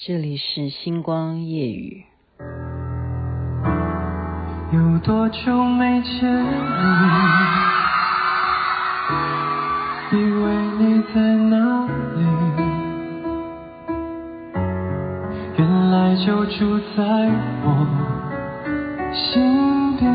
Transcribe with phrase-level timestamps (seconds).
[0.00, 2.04] 这里是星光夜雨。
[4.72, 6.46] 有多久没见你？
[10.12, 11.84] 以为你在哪
[12.14, 12.22] 里？
[15.56, 17.28] 原来就住在
[17.64, 17.68] 我
[19.12, 20.06] 心底，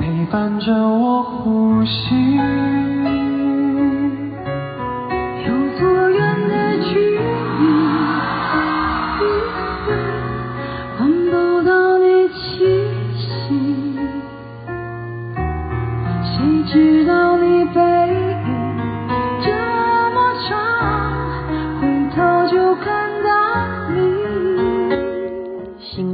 [0.00, 2.40] 陪伴着我呼吸。
[16.68, 17.06] 心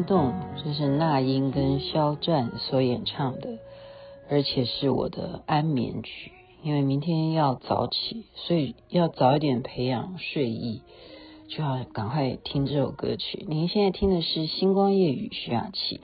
[0.04, 3.58] 动，这是那英跟肖战所演唱的，
[4.30, 6.32] 而且是我的安眠曲。
[6.62, 10.82] 因为明天要早起，所以要早一点培养睡意，
[11.48, 13.46] 就要赶快听这首歌曲。
[13.48, 16.02] 您现在听的是《星光夜雨》徐雅琪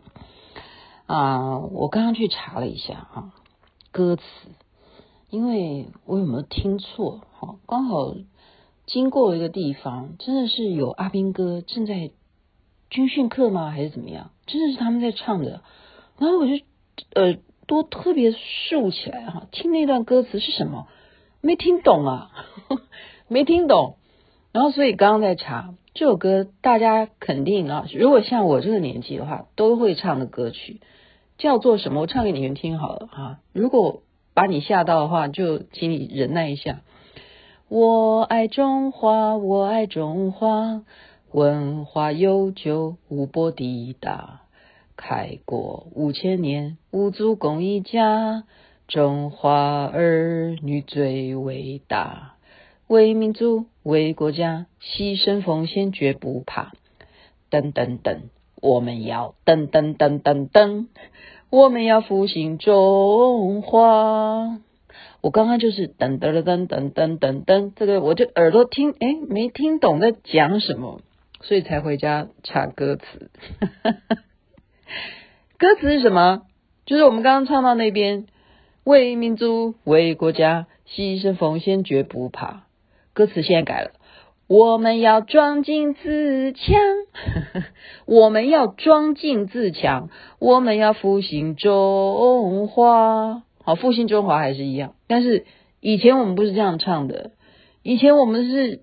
[1.07, 1.59] 啊。
[1.59, 3.35] 我刚刚去查了一下啊，
[3.99, 4.23] 歌词，
[5.29, 7.23] 因为我有没有听错？
[7.37, 8.15] 哈，刚好
[8.87, 12.13] 经过一个地方，真的是有阿兵哥正在
[12.91, 13.71] 军训课吗？
[13.71, 14.31] 还是怎么样？
[14.47, 15.63] 真的是他们在唱的。
[16.17, 16.53] 然后我就
[17.21, 20.87] 耳朵特别竖起来哈，听那段歌词是什么？
[21.41, 22.31] 没听懂啊，
[23.27, 23.97] 没听懂。
[24.53, 30.81] 然后所以刚刚在查这首歌，大家肯定啊，如果像我这个年纪的话，都会唱的歌曲，
[31.39, 32.03] 叫做什么？
[32.03, 33.39] 我唱给你们听好了哈。
[33.53, 34.03] 如果
[34.35, 36.81] 把你吓到的话，就请你忍耐一下。
[37.69, 40.83] 我爱中华，我爱中华，
[41.31, 44.43] 文化悠久，无波抵达。
[44.97, 48.43] 开国五千年，五族共一家，
[48.89, 52.35] 中华儿女最伟大，
[52.89, 56.73] 为民族为国家牺牲奉献绝不怕。
[57.49, 58.23] 噔噔噔，
[58.61, 60.87] 我们要噔噔噔噔噔，
[61.51, 64.59] 我们要复兴中华。
[65.21, 71.01] 我刚刚就是噔噔噔噔噔噔噔，这个我就耳朵听哎没听懂在讲什么，
[71.41, 73.31] 所以才回家查歌词。
[75.59, 76.43] 歌词是什么？
[76.87, 78.27] 就是我们刚刚唱到那边，
[78.85, 82.65] 为民族为国家牺牲奉献绝不怕。
[83.13, 83.91] 歌词现在改了，
[84.49, 86.75] 我们要壮进自强，
[88.07, 90.09] 我们要壮进自强，
[90.41, 93.43] 我们要复兴中华。
[93.63, 95.45] 好，复兴中华还是一样，但是
[95.81, 97.31] 以前我们不是这样唱的，
[97.83, 98.81] 以前我们是。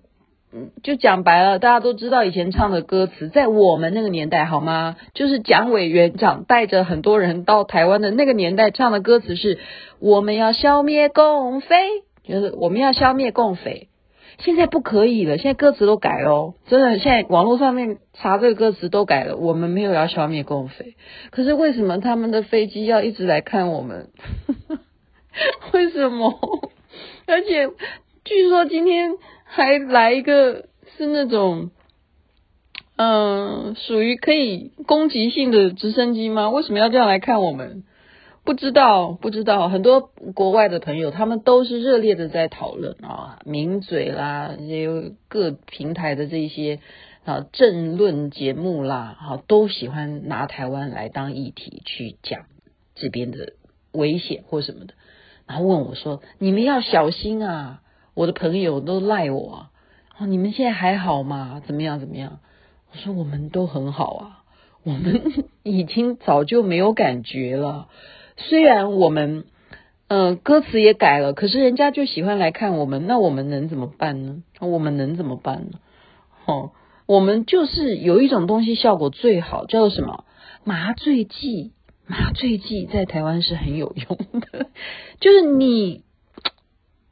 [0.82, 4.96] 就讲白了，大家都知道以前唱的歌词，在我们那个年代，好吗？
[5.12, 9.58] 就是蒋委员长带着很多人到台湾的那个年代唱的歌词是
[10.00, 11.76] “我们要消灭共匪”，
[12.24, 13.88] 就是我们要消灭共匪。
[14.38, 19.36] 现在不可以了，现在歌词都改了，真的，现在网络上面查这个歌词都改了。
[19.36, 20.94] 我们没有要消灭共匪，
[21.30, 24.10] 可是为什么他们的飞机要一直来看我们？
[25.72, 26.32] 为什么？
[27.26, 27.68] 而且
[28.24, 29.16] 据说今天。
[29.48, 31.70] 还来一个是那种，
[32.96, 36.50] 嗯，属于可以攻击性的直升机吗？
[36.50, 37.84] 为什么要这样来看我们？
[38.46, 39.68] 不知道，不知道。
[39.68, 40.00] 很多
[40.34, 46.78] 国外的朋友，他们都是热烈的在讨论啊，名嘴啦，也有各平台的这些
[47.24, 52.44] 啊政论节目啦，哈，都喜欢拿台湾来当议题去讲
[52.94, 53.54] 这边的
[53.90, 54.94] 危险或什么的，
[55.48, 57.82] 然后问我说：“你们要小心啊！”
[58.14, 59.66] 我的朋友都赖我
[60.16, 61.60] 啊，你们现在还好吗？
[61.66, 61.98] 怎么样？
[61.98, 62.38] 怎么样？
[62.92, 64.44] 我说我们都很好啊，
[64.84, 67.88] 我们已经早就没有感觉了。
[68.36, 69.44] 虽然我们，
[70.08, 74.42] 呃，歌词也改了，可是人家就喜欢来看我们，那我们能怎么办呢？
[74.60, 75.78] 我们能怎么办呢？
[76.46, 76.72] 哦，
[77.06, 80.24] 我们就是有一种东西效果最好，叫做什么？
[80.64, 81.72] 麻醉剂。
[82.08, 84.66] 麻醉剂在台湾是很有用的，
[85.20, 86.04] 就是你。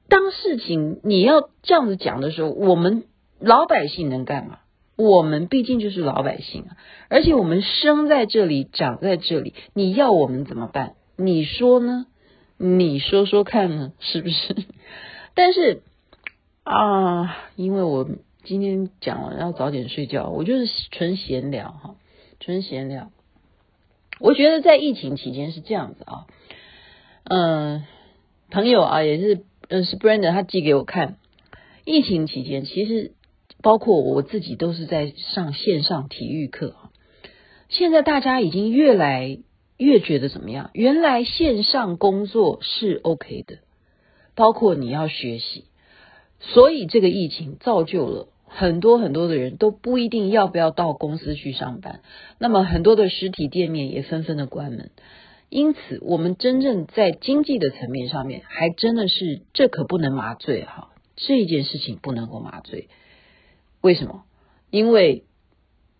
[0.06, 3.04] 当事情你要这样子讲的时候，我们
[3.40, 4.58] 老百姓能干嘛？
[4.96, 6.76] 我们毕竟就是老百姓啊，
[7.08, 10.92] 而且我们生在这里，长在这里，你要我们怎么办？
[11.16, 12.06] 你说呢？
[12.56, 13.92] 你说说看呢？
[14.00, 14.56] 是不是？
[15.34, 15.82] 但是
[16.62, 18.08] 啊，因为我
[18.44, 21.96] 今天讲了要早点睡觉，我就是纯闲聊哈，
[22.40, 23.10] 纯闲聊。
[24.20, 26.26] 我觉得在疫情期间是这样子啊，
[27.24, 27.84] 嗯，
[28.50, 29.44] 朋友啊也是。
[29.68, 31.16] 嗯，是 Brandon 他寄给我看。
[31.86, 33.12] 疫情期间，其实
[33.62, 36.76] 包括我自己都是在上线上体育课。
[37.70, 39.38] 现在大家已经越来
[39.76, 40.70] 越觉得怎么样？
[40.72, 43.58] 原来线上工作是 OK 的，
[44.34, 45.64] 包括你要学习。
[46.40, 52.02] 所以这个疫情造就了很多很多的人都不一定要不要到公司去上班，
[52.38, 54.90] 那么很多的实体店面也纷纷的关门。
[55.48, 62.88] 因此，我们真正在经济的层面上面，还真的是这可不能麻醉哈，这件事情不能够麻醉。
[63.80, 64.24] 为什么？
[64.70, 65.24] 因为，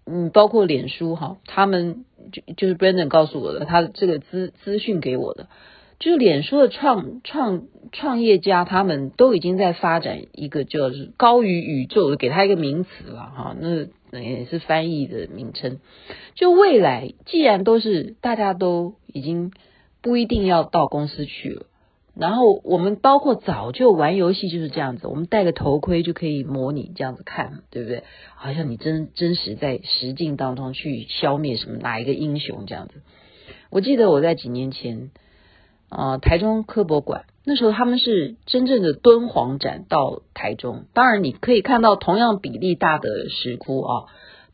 [0.06, 2.04] 嗯，包括脸书哈，他们
[2.34, 5.46] 就就是 Brandon 告诉我的，他这个资资讯给我的，
[6.00, 13.86] 就是脸书的创创创业家，他们都已经在发展一个就是高于宇宙的，给他一个名词了哈，那。
[14.14, 15.81] 也是翻译的名称。
[16.36, 19.50] 就未来，既然都是大家都已经
[20.02, 21.66] 不一定要到公司去了，
[22.16, 28.05] 然后我们包括早就玩游戏就是这样子，我们戴个头盔就可以模拟这样子看，对不对？
[28.37, 33.02] 好像你真真实在实境当中去消灭什么哪一个英雄这样子。
[33.70, 35.11] 我记得我在几年前、
[35.90, 44.05] 呃，台中科博馆那时候他们是真正的敦煌展到台中，当然你可以看到同样比例大的石窟啊。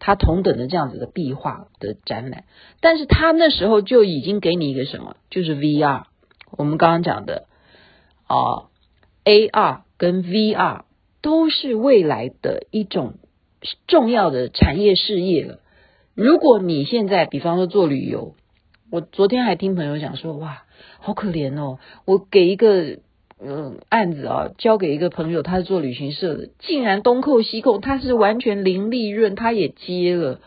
[0.02, 2.44] 它同等的这样子的壁画的展览，
[2.80, 6.04] 但是他那时候就已经给你一个什么，就是 VR。
[6.52, 7.48] 我们刚刚讲的
[8.30, 8.70] 啊
[9.24, 10.82] ，AR 跟 VR
[11.20, 13.14] 都是未来的一种
[13.86, 15.58] 重要的产业事业了。
[16.14, 18.34] 如果你现在比方说做旅游，
[18.90, 20.62] 我昨天还听朋友讲说，哇，
[20.98, 22.98] 好可怜哦，我给一个。
[23.42, 30.42] 嗯，案子啊，交给一个朋友，他是做旅行社的，竟然东扣西扣，他是完全零利润，他也接了。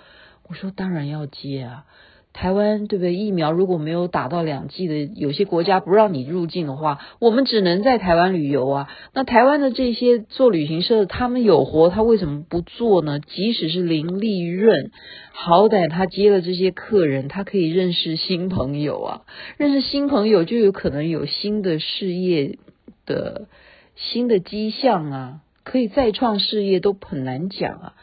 [0.47, 1.85] 我说当然要接啊，
[2.33, 3.13] 台湾对不对？
[3.13, 8.89] 疫苗如果没有打到两剂的，有些国家不让你入境的话，我们只能在台湾旅游啊。
[9.13, 13.19] 那台湾的这些做旅行社，他们有活，他为什么不做呢？
[13.19, 14.91] 即使是零利润，
[15.31, 19.21] 好歹他接了这些客人，他可以认识新朋友啊，
[19.57, 22.57] 认识新朋友就有可能有新的事业。
[23.05, 23.49] 的
[23.97, 27.93] 新的迹象啊，可以再创事业都很难讲啊，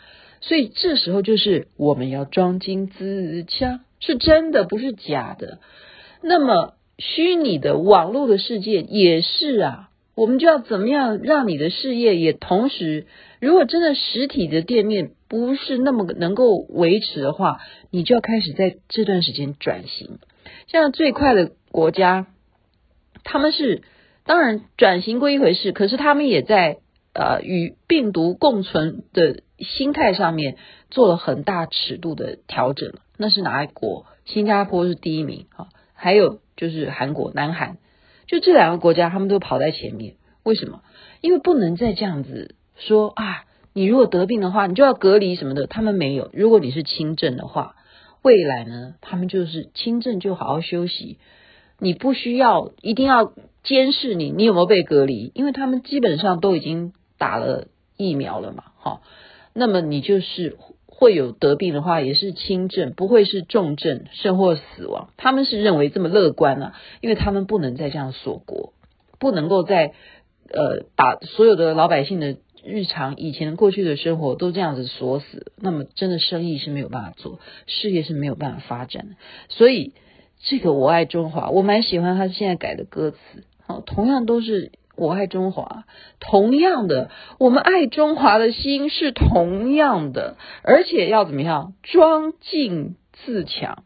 [0.43, 5.58] 所以这时候就是我们要装进自强，是真的不是假的。
[6.23, 13.06] 那么虚拟的网络的世界也是啊，我们就要怎么样让你的事业也同时，
[13.41, 17.61] 如果真的实体的店面不是那么能够维持的话，
[17.91, 20.19] 你就要开始在这段时间转型。
[20.67, 22.26] 像最快的国家，
[23.23, 23.82] 他们是。
[24.23, 26.76] 当然，转型归一回事，可是他们也在
[27.14, 30.56] 呃与病毒共存的心态上面
[30.91, 32.93] 做了很大尺度的调整。
[33.20, 34.06] 那是哪一国？
[34.25, 37.76] 新加坡是第一名哈，还有就是韩国、南韩，
[38.26, 40.14] 就这两个国家，他们都跑在前面。
[40.43, 40.81] 为什么？
[41.20, 43.44] 因为不能再这样子说啊，
[43.75, 45.67] 你如果得病的话，你就要隔离什么的。
[45.67, 47.76] 他们没有，如果你是轻症的话，
[48.22, 51.19] 未来呢，他们就是轻症就好好休息，
[51.78, 53.32] 你不需要一定要。
[53.62, 55.32] 监视你，你有没有被隔离？
[55.34, 57.67] 因为他们基本上都已经打了
[57.99, 59.02] 疫苗了嘛，哈。
[59.52, 60.56] 那么你就是
[61.00, 65.08] 会有得病的话，也是轻症，不会是重症，甚或死亡。
[65.17, 68.75] 他们是认为这么乐观啊，因为他们不能再这样锁国，
[69.19, 69.94] 不能够再
[70.52, 79.17] 呃把所有的老百姓的日常以前过去的生活都这样子锁死，那么真的生意是没有办法做，事业是没有办法发展的。
[79.49, 79.94] 所以
[80.43, 83.19] 这个我爱中华，我蛮喜欢他现在改的歌词。
[83.67, 85.85] 好同样都是我爱中华，
[86.19, 91.75] 同样的，我们爱中华的心是同样的，而且要怎么样？
[91.83, 93.85] 庄敬自强，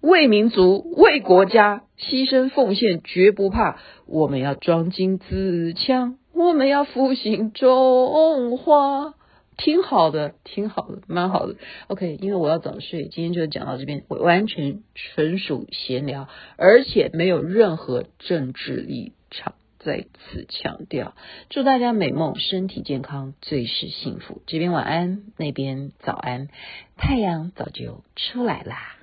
[0.00, 3.78] 为民族、为国家牺牲奉献，绝不怕。
[4.06, 9.14] 我们要庄敬自强，我们要复兴中华。
[9.56, 11.56] 挺好的，挺好的，蛮好的。
[11.88, 19.54] OK，因为我要早睡，今天就讲到这边，我完全纯属闲聊，而且没有任何政治立场。
[19.88, 21.14] 再次强调，
[21.48, 24.42] 祝大家美梦，身体健康，最是幸福。
[24.46, 26.48] 这边晚安，那边早安，
[26.98, 28.96] 太阳早就出来啦。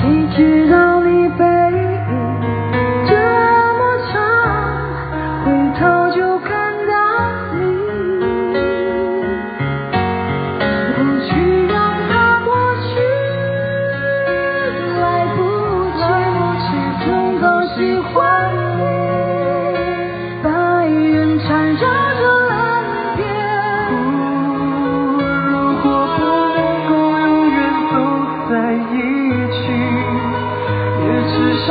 [0.00, 0.91] 谁知道